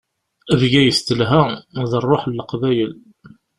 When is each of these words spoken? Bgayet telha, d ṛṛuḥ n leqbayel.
Bgayet 0.59 0.99
telha, 1.07 1.43
d 1.89 1.91
ṛṛuḥ 2.03 2.23
n 2.25 2.35
leqbayel. 2.37 2.91